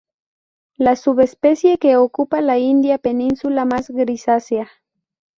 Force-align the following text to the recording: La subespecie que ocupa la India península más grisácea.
La 0.77 0.95
subespecie 0.95 1.77
que 1.77 1.95
ocupa 1.95 2.41
la 2.41 2.57
India 2.57 2.97
península 2.97 3.65
más 3.65 3.91
grisácea. 3.91 4.67